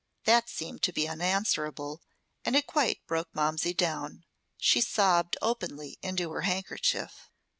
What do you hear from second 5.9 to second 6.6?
into her